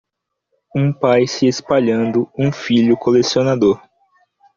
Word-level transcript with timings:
Um 0.75 0.91
pai 0.91 1.27
se 1.27 1.45
espalhando, 1.45 2.27
um 2.35 2.51
filho 2.51 2.97
colecionador. 2.97 3.79